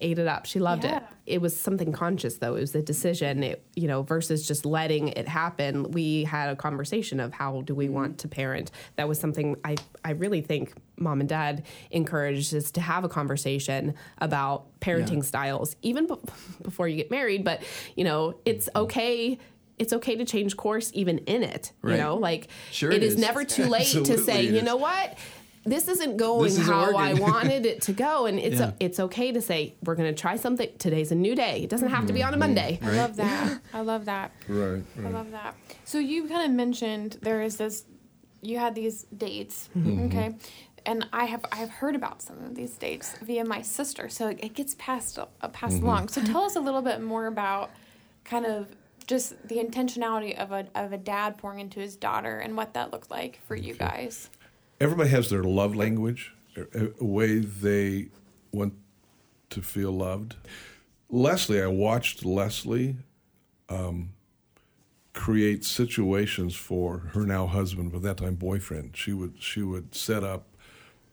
[0.00, 0.46] ate it up.
[0.46, 0.98] She loved Yeah.
[0.98, 1.02] it.
[1.26, 2.54] It was something conscious though.
[2.56, 3.42] It was a decision.
[3.42, 5.90] It you know versus just letting it happen.
[5.92, 8.16] We had a conversation of how do we want mm-hmm.
[8.18, 8.70] to parent.
[8.96, 13.08] That was something I I really think mom and dad encouraged us to have a
[13.08, 15.22] conversation about parenting Yeah.
[15.22, 16.14] styles even be-
[16.62, 17.44] before you get married.
[17.44, 17.62] But
[17.96, 18.84] you know it's mm-hmm.
[18.84, 19.38] okay.
[19.76, 21.72] It's okay to change course even in it.
[21.82, 23.20] You know, like Sure it it is is.
[23.20, 25.18] never too late to say, you know what?
[25.66, 28.72] This isn't going This isn't how I wanted it to go, and it's Yeah.
[28.80, 30.68] it's okay to say we're going to try something.
[30.78, 31.62] Today's a new day.
[31.62, 32.28] It doesn't have to be mm-hmm.
[32.28, 32.78] on a Monday.
[32.80, 32.90] Mm-hmm.
[32.90, 33.60] I love that.
[33.72, 34.32] I love that.
[34.48, 34.82] Right.
[35.04, 35.54] I love that.
[35.84, 37.84] So you kind of mentioned there is this.
[38.42, 40.06] You had these dates, mm-hmm.
[40.06, 40.34] okay,
[40.84, 44.10] and I have I've heard about some of these dates via my sister.
[44.10, 46.08] So it, it gets passed uh, passed along.
[46.08, 47.70] So tell us a little bit more about
[48.24, 48.68] kind of
[49.06, 52.90] just the intentionality of a of a dad pouring into his daughter and what that
[52.92, 54.28] looked like for you guys.
[54.80, 58.08] Everybody has their love language, a, way they
[58.52, 58.74] want
[59.50, 60.36] to feel loved.
[61.08, 62.96] Leslie, I watched Leslie
[63.68, 64.10] um,
[65.12, 68.96] create situations for her now husband, but that time boyfriend.
[68.96, 70.46] She would she would set up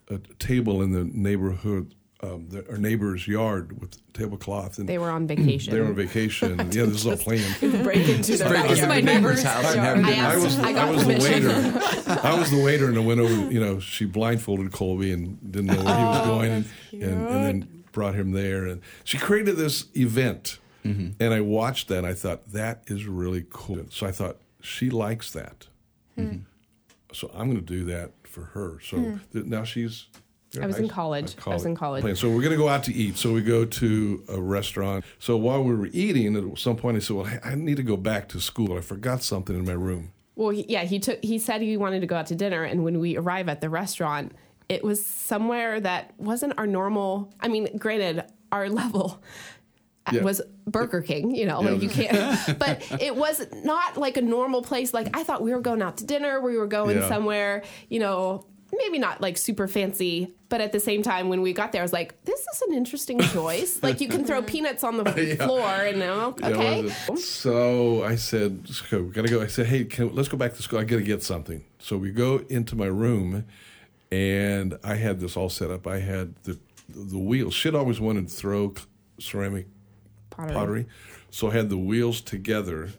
[0.09, 5.09] a table in the neighborhood, um, the, our neighbor's yard with tablecloth, and They were
[5.09, 5.73] on vacation.
[5.73, 6.59] they were on vacation.
[6.59, 7.59] and, yeah, this is all planned.
[7.83, 8.89] break into their Break into backyard.
[8.89, 10.23] the neighbor's house and have I dinner.
[10.23, 12.19] asked- I was I I, got was the waiter.
[12.23, 13.51] I was the waiter, and I went over.
[13.51, 17.03] You know, she blindfolded Colby and didn't know where he was oh, going, and, and,
[17.03, 18.65] and then brought him there.
[18.65, 21.11] And she created this event, mm-hmm.
[21.19, 21.99] and I watched that.
[21.99, 23.85] and I thought that is really cool.
[23.89, 25.67] So I thought she likes that,
[26.15, 26.37] hmm.
[27.13, 28.79] so I'm going to do that for her.
[28.83, 29.17] So hmm.
[29.33, 30.05] th- now she's.
[30.61, 31.35] I was in college.
[31.45, 32.17] I was in college.
[32.19, 33.17] So we're going to go out to eat.
[33.17, 35.05] So we go to a restaurant.
[35.19, 37.95] So while we were eating, at some point I said, "Well, I need to go
[37.95, 38.77] back to school.
[38.77, 41.23] I forgot something in my room." Well, he, yeah, he took.
[41.23, 43.69] He said he wanted to go out to dinner, and when we arrive at the
[43.69, 44.33] restaurant,
[44.67, 47.33] it was somewhere that wasn't our normal.
[47.39, 49.21] I mean, granted, our level
[50.11, 50.23] Yeah.
[50.23, 51.33] was Burger King.
[51.35, 51.69] You know, Yeah.
[51.71, 52.59] like you can't.
[52.59, 54.93] but it was not like a normal place.
[54.93, 56.41] Like I thought we were going out to dinner.
[56.41, 57.07] We were going Yeah.
[57.07, 57.63] somewhere.
[57.89, 58.45] You know.
[58.73, 61.83] Maybe not like super fancy, but at the same time, when we got there, I
[61.83, 63.81] was like, "This is an interesting choice.
[63.83, 65.03] like you can throw peanuts on the
[65.37, 65.45] Yeah.
[65.45, 67.19] floor, and uh, okay, it?
[67.19, 70.61] So I said, "So we gotta go." I said, "Hey, can, let's go back to
[70.63, 70.79] school.
[70.79, 73.45] I gotta get something." So we go into my room,
[74.11, 75.85] and I had this all set up.
[75.87, 76.57] I had the
[76.89, 77.53] the wheels.
[77.53, 78.73] She'd always wanted to throw
[79.19, 79.67] ceramic
[80.29, 80.53] pottery.
[80.53, 80.85] pottery,
[81.29, 82.89] so I had the wheels together,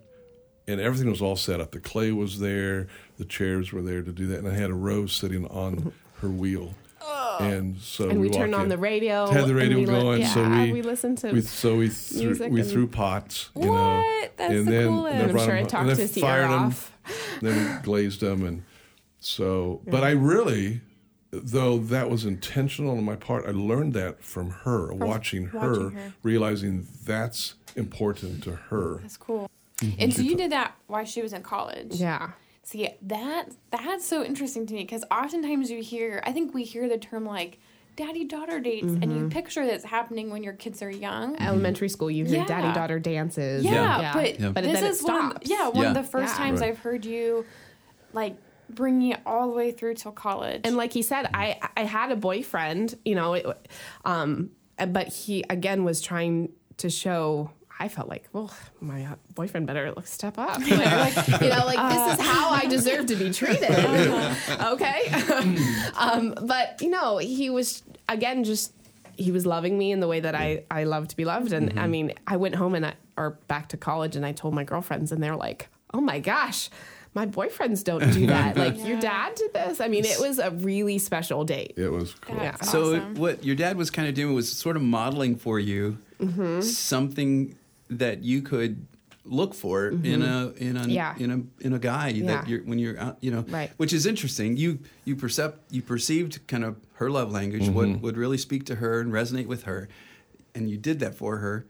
[0.69, 1.73] and everything was all set up.
[1.73, 4.75] The clay was there, the chairs were there to do that, and I had a
[4.75, 6.75] rose sitting on her wheel.
[7.05, 7.39] Oh.
[7.41, 8.69] And so and we, walk turned on in.
[8.69, 9.27] the radio.
[9.27, 11.33] Had the and radio we li- going, so yeah, we listened to.
[11.33, 13.51] we, so we threw, music we threw pots.
[13.57, 14.37] You know, What?
[14.37, 15.15] That's and the then, coolest.
[15.17, 16.93] And I'm sure I talked his ear off.
[17.41, 18.63] then we glazed them, and
[19.19, 19.81] so.
[19.87, 20.81] But I really,
[21.33, 25.91] though that was intentional on my part, I learned that from her, watching her, watching
[25.91, 26.13] her.
[26.23, 28.99] realizing that's important to her.
[29.03, 29.51] That's cool.
[29.99, 31.95] And so you did that while she was in college.
[31.95, 32.31] yeah.
[32.65, 36.89] See that that's so interesting to me because oftentimes you hear I think we hear
[36.89, 37.59] the term like
[37.97, 39.17] daddy daughter dates and Mm-hmm.
[39.19, 41.37] you picture that's happening when your kids are young.
[41.43, 42.45] Elementary school, you hear Yeah.
[42.47, 43.65] daddy daughter dances.
[43.65, 44.51] Yeah, but Yeah.
[44.51, 45.51] But this then it is one of, stops.
[45.51, 46.39] yeah one of the first Yeah.
[46.39, 46.71] times Right.
[46.71, 47.45] I've heard you
[48.13, 48.37] like
[48.71, 50.61] bringing it all the way through till college.
[50.65, 53.47] And like he said, I I had a boyfriend, you know, it,
[54.05, 54.51] um,
[54.89, 57.51] but he again was trying to show.
[57.85, 58.49] I felt like, well,
[58.81, 60.61] my boyfriend better like step up.
[60.69, 63.71] Like, like, you know, like this is how I deserve to be treated.
[64.75, 65.09] okay,
[65.97, 68.73] um, but you know, he was again just
[69.17, 71.79] he was loving me in the way that I I love to be loved, and
[71.79, 74.65] I mean, I went home and I or back to college, and I told my
[74.65, 76.71] girlfriends, and they're like, oh my gosh.
[77.15, 78.57] My boyfriends don't do that.
[78.57, 79.83] Like your dad did this.
[79.83, 81.75] I mean, it was a really special date.
[81.77, 82.37] It was cool.
[82.39, 83.15] That's So awesome.
[83.17, 86.63] what your dad was kind of doing was sort of modeling for you Mm-hmm.
[86.63, 87.55] something
[87.99, 88.87] that you could
[89.25, 90.91] look for in a in a Mm-hmm.
[90.91, 91.15] Yeah.
[91.19, 92.27] in a in a guy Yeah.
[92.27, 93.71] that you're when you're out you know Right.
[93.77, 98.17] which is interesting you you percept you perceived kind of her love language what would
[98.17, 99.89] really speak to her and resonate with her
[100.57, 101.65] and you did that for her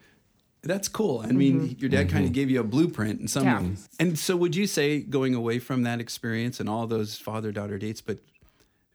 [0.62, 3.66] that's cool i mean your dad kind of gave you a blueprint in some Mm-hmm.
[3.72, 3.76] Yeah.
[4.00, 7.76] and so would you say going away from that experience and all those father daughter
[7.76, 8.16] dates but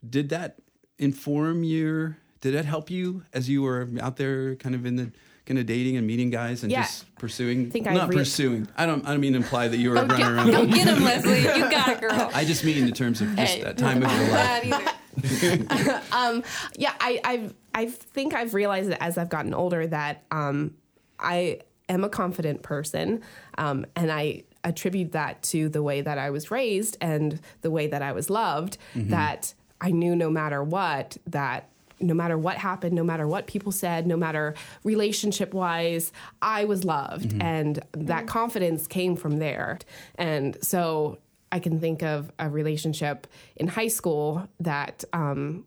[0.07, 0.57] did that
[0.97, 5.11] inform your did that help you as you were out there kind of in the
[5.47, 6.83] kind of dating and meeting guys and Yeah.
[6.83, 9.89] just pursuing think not re- pursuing i don't i don't mean to imply that you
[9.89, 11.41] were running around go get him, Leslie.
[11.41, 12.29] You got it, girl.
[12.33, 14.91] i just mean in terms of just Hey, that time of your life either.
[16.77, 20.75] yeah, I, I I think I've realized that as I've gotten older that um,
[21.19, 23.21] I am a confident person,
[23.57, 27.87] um, and I attribute that to the way that I was raised and the way
[27.87, 28.77] that I was loved.
[28.95, 33.71] That I knew no matter what that no matter what happened, no matter what people
[33.71, 37.35] said, no matter relationship wise, I was loved.
[37.41, 39.79] And that confidence came from there.
[40.15, 41.17] And so
[41.51, 45.65] I can think of a relationship in high school that, um,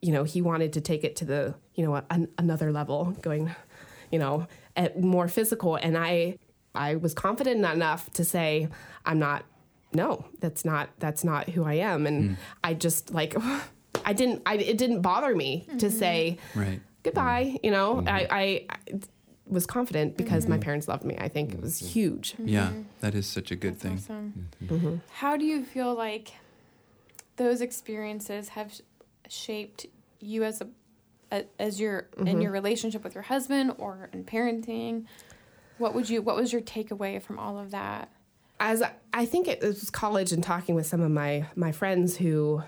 [0.00, 3.54] you know, he wanted to take it to the, you know, an, another level, going,
[4.10, 5.76] you know, at more physical.
[5.76, 6.38] And I,
[6.74, 8.68] I was confident enough to say,
[9.04, 9.44] I'm not,
[9.92, 12.06] no, that's not, that's not who I am.
[12.06, 13.36] And I just like,
[14.08, 15.98] I didn't, I, it didn't bother me to mm-hmm.
[15.98, 16.80] say Right.
[17.02, 17.44] goodbye.
[17.44, 17.66] Mm-hmm.
[17.66, 18.34] You know, I, mm-hmm.
[18.34, 19.00] I, I
[19.46, 21.14] was confident because my parents loved me.
[21.18, 22.34] I think it was huge.
[22.38, 23.94] Yeah, that is such a good thing.
[23.98, 25.02] Awesome.
[25.10, 26.32] How do you feel like
[27.36, 28.80] those experiences have sh-
[29.28, 29.84] shaped
[30.20, 30.68] you as a,
[31.30, 35.04] a as your in your relationship with your husband or in parenting?
[35.76, 38.10] What would you what was your takeaway from all of that?
[38.60, 42.62] as I think it was college and talking with some of my my friends who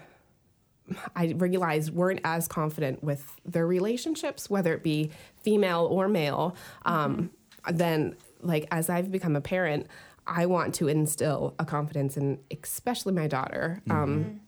[1.17, 5.11] I realized weren't as confident with their relationships, whether it be
[5.43, 6.57] female or male.
[6.85, 7.31] Um,
[7.71, 9.87] then, like as I've become a parent,
[10.27, 13.83] I want to instill a confidence in, especially my daughter.
[13.91, 14.41] Um,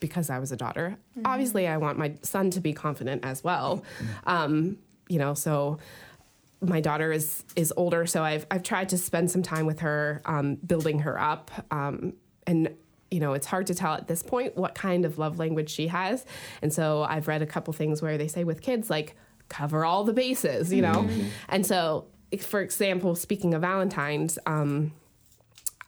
[0.00, 0.98] because I was a daughter.
[1.24, 3.82] Obviously, I want my son to be confident as well.
[4.26, 4.76] Um,
[5.08, 5.78] you know, so
[6.60, 10.20] my daughter is is older, so I've I've tried to spend some time with her,
[10.26, 12.14] um, building her up, um,
[12.46, 12.74] and
[13.14, 15.86] you know it's hard to tell at this point what kind of love language she
[15.88, 16.26] has,
[16.62, 19.16] and so I've read a couple things where they say with kids like
[19.48, 21.08] cover all the bases, you know,
[21.48, 21.80] and so
[22.40, 24.38] for example, speaking of Valentine's.
[24.46, 24.92] Um,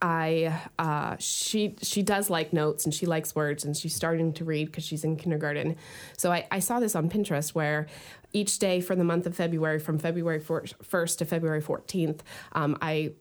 [0.03, 4.45] I uh, she she does like notes and she likes words and she's starting to
[4.45, 5.77] read because she's in kindergarten.
[6.19, 7.87] So I, I saw this on Pinterest where
[8.33, 13.12] each day for the month of February, from February first to February fourteenth, um, I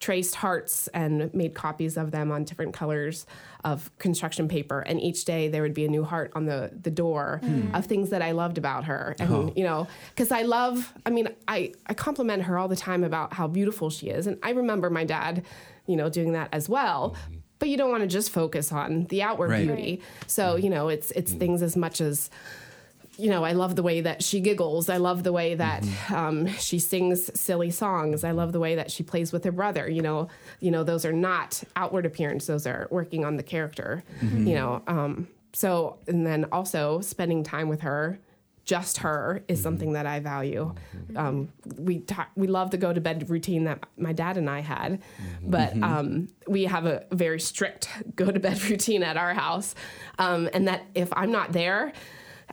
[0.00, 3.26] traced hearts and made copies of them on different colors
[3.64, 4.80] of construction paper.
[4.80, 7.74] And each day there would be a new heart on the the door hmm.
[7.74, 9.16] of things that I loved about her.
[9.18, 13.02] And you know cuz I love I mean I I compliment her all the time
[13.02, 14.26] about how beautiful she is.
[14.26, 15.44] And I remember my dad
[15.86, 17.16] you know doing that as well.
[17.58, 19.66] But you don't want to just focus on the outward Right.
[19.66, 20.02] beauty.
[20.28, 21.38] So you know it's it's hmm.
[21.38, 22.30] things as much as
[23.18, 24.88] you know, I love the way that she giggles.
[24.88, 28.22] I love the way that um, she sings silly songs.
[28.22, 29.90] I love the way that she plays with her brother.
[29.90, 30.28] You know,
[30.60, 32.46] you know, those are not outward appearance.
[32.46, 34.04] Those are working on the character.
[34.22, 38.20] You know, um, so and then also spending time with her,
[38.64, 40.72] just her, is something that I value.
[41.16, 44.60] Um, we ta- we love the go to bed routine that my dad and I
[44.60, 45.02] had,
[45.42, 49.74] but um, we have a very strict go to bed routine at our house,
[50.20, 51.92] um, and that if I'm not there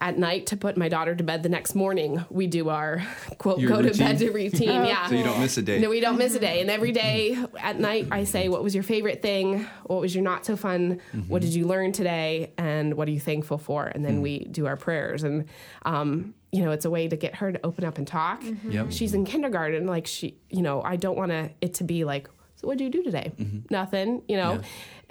[0.02, 3.02] at night to put my daughter to bed the next morning, we do our
[3.38, 4.34] quote Your go to bed routine?
[4.34, 4.70] routine.
[4.70, 4.84] Oh.
[4.84, 5.08] yeah.
[5.08, 5.80] So you don't miss a day.
[5.80, 6.62] No, we don't miss a day.
[6.62, 9.66] And every day at night, I say, What was your favorite thing?
[9.84, 11.00] What was your not so fun?
[11.14, 11.30] Mm-hmm.
[11.30, 12.54] What did you learn today?
[12.58, 13.86] And what are you thankful for?
[13.86, 14.52] And then we mm-hmm.
[14.52, 15.24] do our prayers.
[15.24, 15.46] And,
[15.84, 18.42] um, you know, it's a way to get her to open up and talk.
[18.42, 18.72] Mm-hmm.
[18.72, 18.92] Yep.
[18.92, 19.88] She's in kindergarten.
[19.88, 22.30] Like, she, you know, I don't want to it to be like,
[22.66, 23.32] So what did you do today?
[23.70, 24.60] Nothing, you know.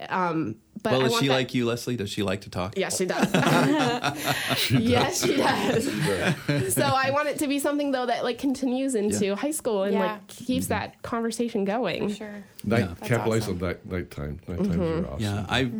[0.08, 1.94] Um, but well, I is she that- like you, Leslie?
[1.96, 2.76] Does she like to talk?
[2.76, 3.32] Yes, she does.
[4.70, 6.74] yes, she does.
[6.74, 9.36] so I want it to be something though that like continues into Yeah.
[9.36, 10.00] high school and Yeah.
[10.14, 12.12] like keeps that conversation going.
[12.12, 12.42] Sure.
[12.64, 13.06] Night, Yeah.
[13.06, 13.62] capitalize awesome.
[13.62, 14.40] on night, nighttime.
[14.48, 15.20] Nighttimes are awesome.
[15.22, 15.70] Yeah, I,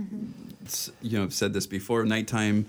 [0.67, 2.05] s you know, said this before.
[2.05, 2.67] Nighttime,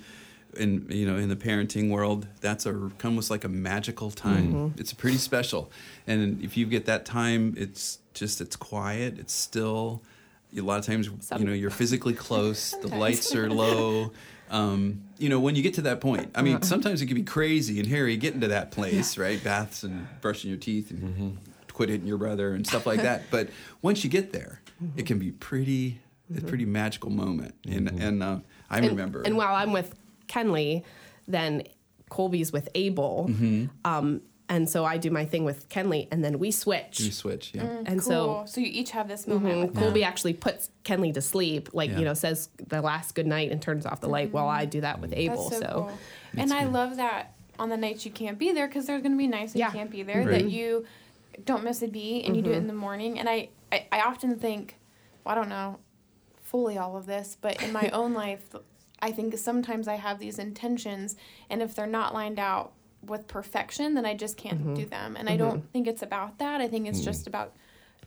[0.57, 4.53] in you know, in the parenting world, that's a almost like a magical time.
[4.53, 4.79] Mm-hmm.
[4.79, 5.71] It's pretty special,
[6.07, 10.01] and if you get that time, it's just it's quiet, it's still.
[10.57, 12.71] A lot of times, Some- you know, you're physically close.
[12.81, 14.13] the lights are low.
[14.49, 16.65] Um, you know, when you get to that point, I mean, uh-huh.
[16.65, 19.43] sometimes it can be crazy and hairy getting to that place, right?
[19.43, 21.29] Baths and brushing your teeth and mm-hmm.
[21.73, 23.23] quit hitting your brother and stuff like that.
[23.31, 23.49] But
[23.81, 25.05] once you get there, it mm-hmm.
[25.05, 25.99] can be pretty,
[26.35, 27.55] a pretty magical moment.
[27.67, 28.39] And and uh,
[28.69, 29.23] I And, remember.
[29.23, 29.93] and while I'm with
[30.27, 30.83] Kenley,
[31.27, 31.63] then
[32.09, 33.27] Colby's with Abel.
[33.29, 33.65] Mm-hmm.
[33.83, 36.99] Um, and so I do my thing with Kenley, and then we switch.
[36.99, 37.63] you switch, yeah.
[37.63, 38.43] and cool.
[38.43, 39.55] so so you each have this moment.
[39.55, 39.61] Mhm.
[39.61, 39.83] with them.
[39.83, 41.97] Colby actually puts Kenley to sleep, like Yeah.
[41.99, 44.81] you know, says the last good night and turns off the light while I do
[44.81, 45.49] that with Abel.
[45.49, 45.97] That's so, so cool.
[46.37, 49.17] And I love that on the nights you can't be there because there's going to
[49.17, 49.67] be nights Yeah.
[49.67, 50.43] you can't be there Right.
[50.43, 50.85] that you
[51.43, 53.17] don't miss a beat and you do it in the morning.
[53.17, 54.75] And I, I, I often think,
[55.23, 55.79] well, I don't know
[56.43, 58.43] fully all of this, but in my own life,
[59.05, 61.15] I think sometimes I have these intentions,
[61.47, 62.71] and if they're not lined out
[63.03, 64.73] with perfection, then I just can't mm-hmm.
[64.73, 65.15] do them.
[65.15, 65.47] And I mm-hmm.
[65.47, 66.59] don't think it's about that.
[66.59, 67.05] I think it's mm-hmm.
[67.05, 67.53] just about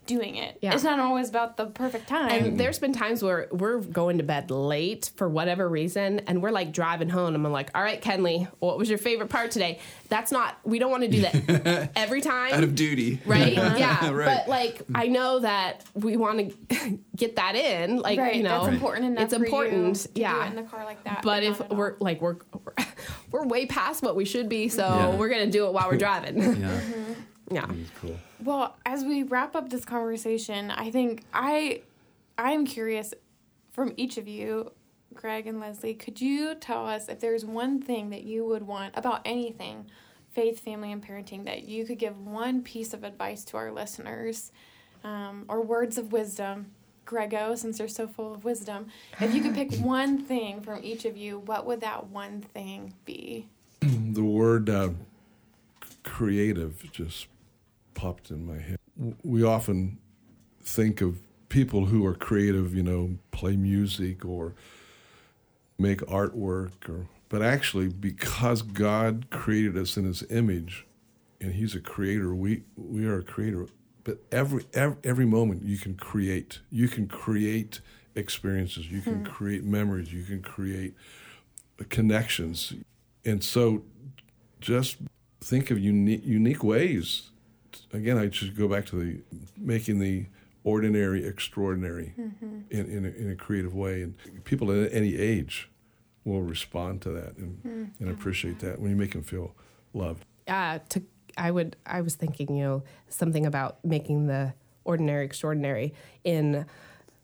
[0.09, 0.59] doing it.
[0.61, 0.75] Yeah.
[0.75, 2.31] It's not always about the perfect time.
[2.31, 6.51] And there's been times where we're going to bed late for whatever reason, and we're
[6.51, 9.79] like driving home, and I'm like, "All right, Kenley, what was your favorite part today?"
[10.09, 10.59] That's not.
[10.65, 12.55] We don't want to do that every time.
[12.55, 13.21] Out of duty.
[13.25, 13.53] right?
[13.79, 14.11] Yeah.
[14.11, 14.25] Right.
[14.27, 17.99] But like, I know that we want to get that in.
[17.99, 19.25] Like, right, you know, that's important enough.
[19.25, 19.87] It's for important.
[19.89, 20.47] you to do yeah.
[20.47, 21.21] it in the car like that.
[21.23, 22.37] but not if we're like we're
[23.31, 25.17] we're way past what we should be, so Yeah.
[25.17, 26.39] we're gonna do it while we're driving.
[26.39, 26.45] Yeah.
[26.53, 27.13] Mm-hmm.
[27.51, 27.67] Yeah.
[28.01, 28.17] Cool.
[28.43, 31.83] Well, as we wrap up this conversation, I think I
[32.37, 33.15] I am curious
[33.73, 34.73] from each of you,
[35.15, 38.95] Greg and Leslie, could you tell us if there's one thing that you would want
[38.97, 39.87] about anything,
[40.33, 44.53] faith, family, and parenting, that you could give one piece of advice to our listeners,
[45.05, 46.73] um, or words of wisdom?
[47.05, 51.07] Grego, since they're so full of wisdom, if you could pick one thing from each
[51.07, 53.47] of you, what would that one thing be?
[54.11, 54.91] The word uh,
[56.03, 57.29] creative just
[57.99, 58.79] popped in my head.
[59.25, 59.99] We often
[60.63, 64.55] think of people who are creative, you know, play music or
[65.79, 70.87] make artwork or but actually because God created us in his image
[71.41, 73.67] and he's a creator, we we are a creator.
[74.05, 76.61] But every every, every moment you can create.
[76.71, 77.81] You can create
[78.15, 79.25] experiences, you can hmm.
[79.25, 80.95] create memories, you can create
[81.89, 82.75] connections.
[83.25, 83.83] And so
[84.61, 84.99] just
[85.41, 87.31] think of unique unique ways.
[87.93, 89.21] Again, I just go back to the
[89.57, 90.27] making the
[90.65, 94.03] ordinary extraordinary in, in, a, in a creative way.
[94.03, 94.15] And
[94.45, 95.71] people at any age
[96.25, 99.55] will respond to that and, and appreciate that when you make them feel
[99.95, 100.25] loved.
[100.47, 101.03] uh, to
[101.37, 106.67] I would I was thinking you know something about making the ordinary extraordinary in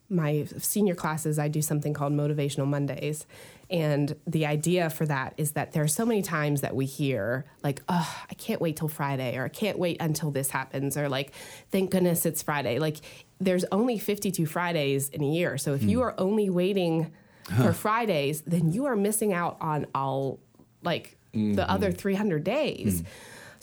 [0.08, 3.26] my senior classes I do something called motivational Mondays.
[3.70, 7.46] And the idea for that is that there are so many times that we hear
[7.62, 11.08] like oh I can't wait till Friday or I can't wait until this happens or
[11.08, 11.32] like
[11.70, 12.78] thank goodness it's Friday.
[12.78, 12.98] Like
[13.40, 15.58] there's only 52 Fridays in a year.
[15.58, 16.04] So if you hmm.
[16.04, 17.12] are only waiting
[17.56, 20.38] for Fridays then you are missing out on all
[20.82, 21.60] like the mm-hmm.
[21.60, 23.00] other 300 days.
[23.00, 23.06] Hmm.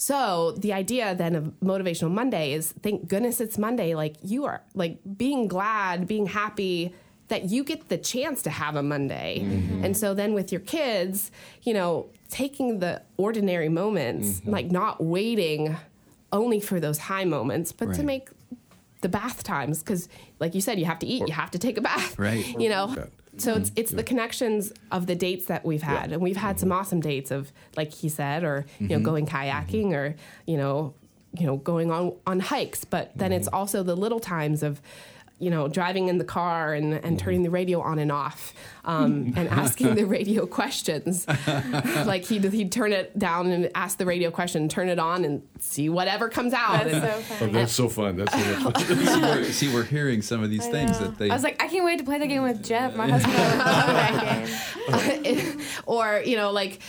[0.02, 3.94] So the idea then of motivational Monday is thank goodness it's Monday.
[3.94, 6.92] Like you are like being glad, being happy
[7.28, 9.42] that you get the chance to have a Monday.
[9.44, 9.86] Mm-hmm.
[9.86, 11.30] And so then with your kids,
[11.62, 14.50] you know, taking the ordinary moments, mm-hmm.
[14.50, 15.78] like not waiting
[16.32, 18.30] only for those high moments, but to make
[19.02, 20.10] the bath times because
[20.40, 22.48] like you said you have to eat you have to take a bath Right.
[22.60, 22.96] you know.
[23.38, 23.80] So it's mm-hmm.
[23.80, 26.80] it's the connections of the dates that we've had, and we've had some mm-hmm.
[26.80, 29.06] awesome dates of like he said, or you know mm-hmm.
[29.06, 30.16] going kayaking, or
[30.46, 30.94] you know
[31.38, 32.84] you know going on on hikes.
[32.84, 34.82] But then it's also the little times of
[35.42, 38.54] you know driving in the car and, and turning the radio on and off
[38.86, 41.28] um, and asking the radio questions.
[42.06, 45.42] like he'd he'd turn it down and ask the radio question, turn it on, and
[45.60, 46.86] see whatever comes out.
[46.86, 48.18] That's And- so Oh, that's so fun.
[48.18, 48.96] That's so much fun.
[48.98, 51.08] see, we're, see, we're hearing some of these I things know.
[51.08, 51.30] that they.
[51.30, 52.96] I was like, I can't wait to play the game with Jeff.
[52.96, 55.60] My husband would love that game.
[55.86, 56.80] or you know like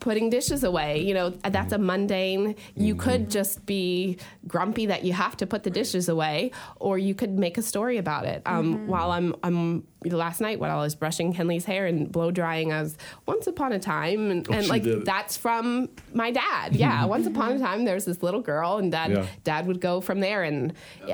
[0.00, 1.86] putting dishes away you know that's a mm-hmm.
[1.86, 3.10] mundane you mm-hmm.
[3.10, 7.38] could just be grumpy that you have to put the dishes away or you could
[7.38, 8.42] make a story about it.
[8.46, 8.86] Um, mm-hmm.
[8.86, 12.80] while i'm i'm last night while i was brushing henley's hair and blow drying i
[12.82, 17.52] was once upon a time and, and like that's from my dad yeah once upon
[17.52, 19.26] a time there was this little girl and dad Yeah.
[19.44, 20.72] dad would go from there and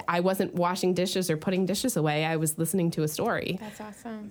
[0.09, 3.81] i wasn't washing dishes or putting dishes away i was listening to a story That's
[3.81, 4.31] awesome.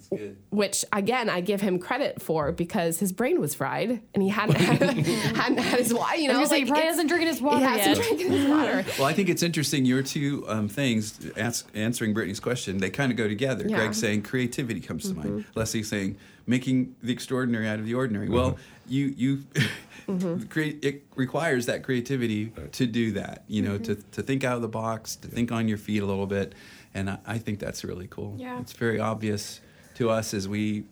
[0.50, 4.56] which again I give him credit for because his brain was fried and he hadn't
[4.60, 6.18] hadn't had his water.
[6.18, 8.06] You know, was he probably hasn't drinking his he water hasn't yet.
[8.06, 8.86] drinking his water.
[8.98, 9.86] Well, I think it's interesting.
[9.86, 13.66] Your two um, things, ask, answering Brittany's question, they kind of go together.
[13.68, 13.78] Yeah.
[13.78, 15.30] Greg saying creativity comes to mind.
[15.30, 15.60] Mm-hmm.
[15.60, 18.30] Leslie saying making the extraordinary out of the ordinary.
[18.30, 18.62] Well, mm-hmm.
[18.88, 19.38] you you
[20.08, 20.44] mm-hmm.
[20.48, 23.44] create it requires that creativity to do that.
[23.48, 26.06] You know, to to think out of the box, to think on your feet a
[26.06, 26.54] little bit,
[26.94, 28.36] and I, I think that's really cool.
[28.38, 28.60] Yeah.
[28.60, 29.62] it's very obvious
[29.96, 30.84] to us as we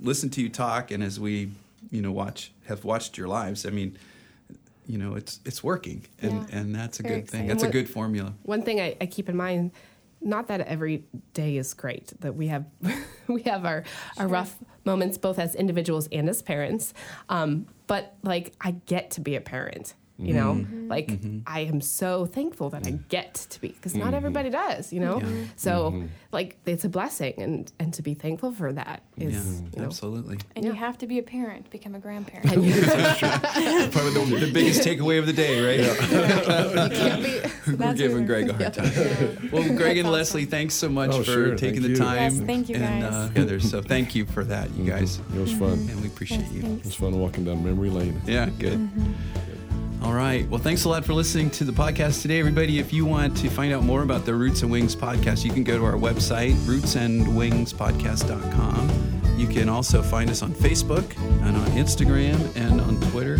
[0.00, 1.50] listen to you talk and as we
[1.90, 3.66] you know watch have watched your lives.
[3.66, 3.98] I mean.
[4.84, 6.58] You know, it's it's working, and Yeah.
[6.58, 7.44] and that's a Very good thing.
[7.44, 7.46] exciting.
[7.46, 8.34] That's a good formula.
[8.42, 9.70] One thing I, I keep in mind,
[10.24, 11.04] not that every
[11.34, 12.12] day is great.
[12.20, 12.66] That we have
[13.26, 13.84] we have our
[14.18, 16.94] our rough moments both as individuals and as parents.
[17.28, 19.94] Um, but like I get to be a parent.
[20.22, 20.74] You know, Mm-hmm.
[20.76, 20.88] mm-hmm.
[20.88, 21.38] like mm-hmm.
[21.46, 23.08] I am so thankful that I mm.
[23.08, 24.14] get to be because not mm-hmm.
[24.16, 24.92] everybody does.
[24.92, 25.28] You know, Yeah.
[25.56, 29.80] so like it's a blessing, and and to be thankful for that is yeah, you
[29.80, 30.38] know absolutely.
[30.56, 32.52] And you have to be a parent to become a grandparent.
[32.52, 32.72] And you,
[33.92, 35.80] Probably the, the biggest takeaway of the day, right?
[36.92, 37.76] you can't be.
[37.76, 39.50] We're giving Greg a hard time.
[39.52, 41.56] Well, Greg and Leslie, thanks so much Oh, for sure.
[41.56, 41.96] taking Thank the you.
[41.96, 42.18] time.
[42.18, 43.14] Uh, yes, thank you, and, uh, guys.
[43.14, 45.72] uh, Heather, so thank you for that, you guys, It was fun.
[45.90, 46.62] and we appreciate Yes, you.
[46.62, 46.80] thanks.
[46.80, 48.20] It was fun walking down memory lane.
[48.26, 48.88] Yeah, good.
[50.02, 50.48] All right.
[50.48, 52.80] Well, thanks a lot for listening to the podcast today, everybody.
[52.80, 55.62] If you want to find out more about the Roots and Wings podcast, you can
[55.62, 59.38] go to our website, rootsandwingspodcast.com.
[59.38, 63.36] You can also find us on Facebook and on Instagram and on Twitter.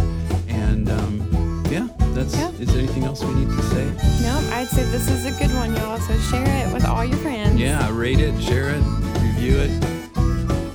[0.46, 2.36] And um, yeah, that's.
[2.36, 2.50] Yeah.
[2.52, 3.84] Is there anything else we need to say?
[4.22, 5.98] No, I'd say this is a good one, y'all.
[5.98, 7.58] So share it with all your friends.
[7.58, 8.80] Yeah, rate it, share it,
[9.20, 9.70] review it.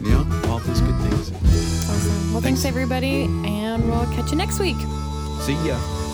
[0.03, 1.31] You know, all those good things.
[1.31, 2.33] Awesome.
[2.33, 2.65] Well, thanks, Thanks.
[2.65, 4.75] everybody, and we'll catch you next week.
[5.39, 6.06] See ya.